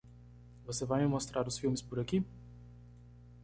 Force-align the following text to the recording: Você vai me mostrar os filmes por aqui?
Você 0.65 0.83
vai 0.83 0.99
me 1.03 1.07
mostrar 1.07 1.47
os 1.47 1.59
filmes 1.59 1.79
por 1.79 1.99
aqui? 1.99 2.25